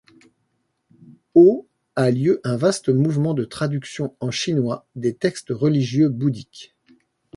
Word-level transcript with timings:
Au 1.35 1.67
a 1.95 2.09
lieu 2.09 2.41
un 2.43 2.57
vaste 2.57 2.89
mouvement 2.89 3.35
de 3.35 3.45
traductions 3.45 4.15
en 4.19 4.31
chinois 4.31 4.87
des 4.95 5.13
textes 5.13 5.51
religieux 5.51 6.09
bouddhiques. 6.09 6.75